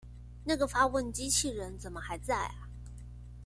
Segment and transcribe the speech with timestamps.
[0.45, 2.67] 那個發問機器人怎麼還在阿